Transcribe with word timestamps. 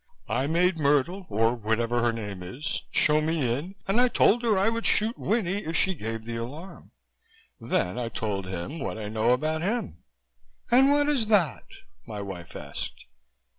I 0.29 0.47
made 0.47 0.79
Myrtle 0.79 1.27
or 1.29 1.53
whatever 1.53 2.01
her 2.01 2.11
name 2.11 2.41
is 2.41 2.81
show 2.89 3.21
me 3.21 3.47
in 3.53 3.75
and 3.87 4.01
I 4.01 4.07
told 4.07 4.41
her 4.41 4.57
I 4.57 4.67
would 4.67 4.87
shoot 4.87 5.15
Winnie 5.15 5.59
if 5.63 5.77
she 5.77 5.93
gave 5.93 6.25
the 6.25 6.37
alarm. 6.37 6.89
Then 7.59 7.99
I 7.99 8.09
told 8.09 8.47
him 8.47 8.79
what 8.79 8.97
I 8.97 9.09
know 9.09 9.29
about 9.29 9.61
him." 9.61 10.01
"And 10.71 10.89
what 10.91 11.07
is 11.07 11.27
that?" 11.27 11.65
my 12.07 12.19
wife 12.19 12.55
asked. 12.55 13.05